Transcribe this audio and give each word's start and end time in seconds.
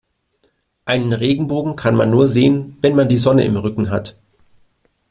Einen 0.85 1.13
Regenbogen 1.13 1.75
kann 1.75 1.95
man 1.95 2.09
nur 2.09 2.27
sehen, 2.27 2.75
wenn 2.81 2.95
man 2.95 3.07
die 3.07 3.19
Sonne 3.19 3.45
im 3.45 3.55
Rücken 3.55 3.91
hat. 3.91 4.17